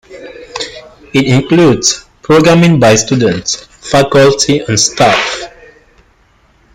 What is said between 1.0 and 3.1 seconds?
It includes programming by